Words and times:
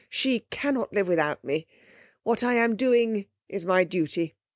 She 0.09 0.47
cannot 0.49 0.91
live 0.91 1.07
without 1.07 1.43
me. 1.43 1.67
What 2.23 2.43
I 2.43 2.55
am 2.55 2.75
doing 2.75 3.27
is 3.47 3.67
my 3.67 3.83
duty. 3.83 4.33